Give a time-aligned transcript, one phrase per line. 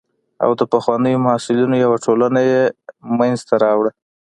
[0.43, 2.61] او د پخوانیو محصلینو یوه ټولنه یې
[3.17, 3.91] منځته راوړه.